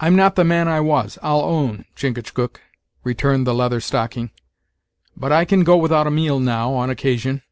[0.00, 2.58] "I'm not the man I was, I'll own, Chingachgook,"
[3.04, 4.30] returned the Leather Stocking;
[5.14, 7.42] "but I can go without a meal now, on occasion.